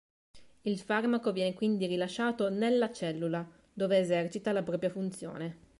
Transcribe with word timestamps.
Il 0.63 0.79
farmaco 0.79 1.31
viene 1.31 1.53
quindi 1.53 1.85
rilasciato 1.85 2.49
nella 2.49 2.91
cellula, 2.91 3.47
dove 3.71 3.99
esercita 3.99 4.51
la 4.51 4.63
propria 4.63 4.89
funzione. 4.89 5.57